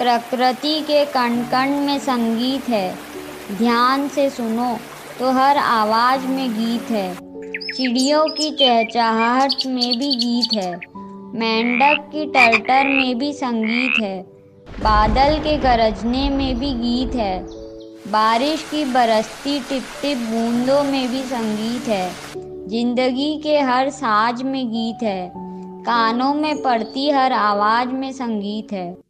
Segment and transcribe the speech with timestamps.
[0.00, 2.94] प्रकृति के कण कण में संगीत है।
[3.58, 4.78] ध्यान से सुनो
[5.18, 7.14] तो हर आवाज़ में गीत है।
[7.72, 10.70] चिड़ियों की चहचहाहट में भी गीत है।
[11.34, 14.22] मेंढक की टरटर में भी संगीत है।
[14.80, 17.42] बादल के गरजने में भी गीत है।
[18.08, 22.10] बारिश की बरसती टिप टिप बूंदों में भी संगीत है।
[22.68, 25.32] ज़िंदगी के हर साज में गीत है।
[25.82, 29.09] कानों में पड़ती हर आवाज़ में संगीत है।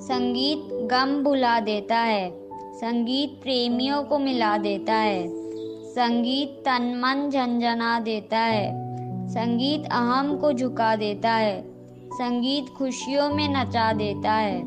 [0.00, 2.30] संगीत गम भुला देता है,
[2.74, 5.26] संगीत प्रेमियों को मिला देता है,
[5.88, 8.70] संगीत तन मन झंझना देता है,
[9.28, 11.62] संगीत अहम को झुका देता है,
[12.12, 14.60] संगीत खुशियों में नचा देता है,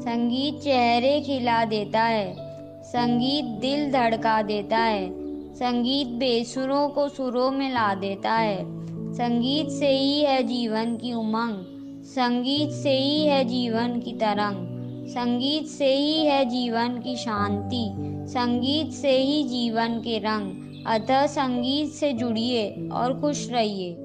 [0.00, 2.34] संगीत चेहरे खिला देता है,
[2.82, 5.08] संगीत दिल धड़का देता है,
[5.54, 8.64] संगीत बेसुरों को सुरों में ला देता है,
[9.12, 11.64] संगीत से ही है जीवन की उमंग,
[12.04, 14.73] संगीत से ही है जीवन की तरंग।
[15.06, 17.94] संगीत से ही है जीवन की शांति,
[18.32, 23.96] संगीत से ही जीवन के रंग। अतः संगीत से जुड़िए और खुश रहिए।